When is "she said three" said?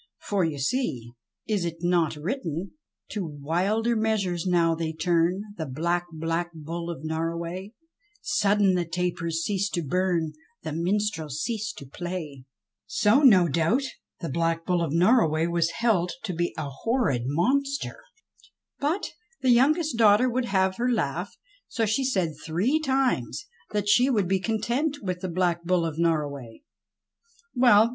21.85-22.79